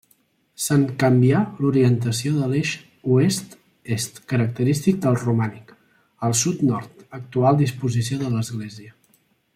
[0.67, 2.71] Se'n canvià l'orientació de l'eix
[3.17, 5.77] oest-est característic del romànic,
[6.29, 8.99] al sud-nord, actual disposició de l'església.